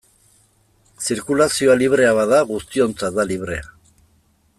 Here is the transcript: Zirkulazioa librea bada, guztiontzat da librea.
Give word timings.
Zirkulazioa 1.07 1.75
librea 1.81 2.15
bada, 2.21 2.39
guztiontzat 2.53 3.17
da 3.19 3.27
librea. 3.33 3.69